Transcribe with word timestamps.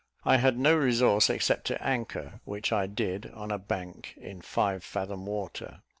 I 0.23 0.37
had 0.37 0.57
no 0.57 0.75
resource, 0.75 1.29
except 1.29 1.67
to 1.67 1.79
anchor, 1.79 2.41
which 2.43 2.71
I 2.73 2.87
did 2.87 3.27
on 3.35 3.51
a 3.51 3.59
bank, 3.59 4.15
in 4.17 4.41
five 4.41 4.83
fathom 4.83 5.27
water. 5.27 5.83